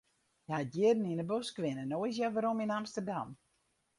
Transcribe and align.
Hja 0.45 0.55
hat 0.59 0.75
jierren 0.75 1.09
yn 1.11 1.21
de 1.21 1.27
bosk 1.31 1.55
wenne, 1.63 1.83
no 1.87 1.97
is 2.09 2.17
hja 2.19 2.29
werom 2.35 2.61
yn 2.63 2.75
Amsterdam. 2.79 3.29